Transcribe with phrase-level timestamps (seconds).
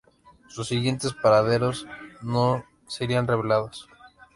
[0.47, 1.85] Sus siguientes paraderos
[2.23, 3.87] no serían revelados.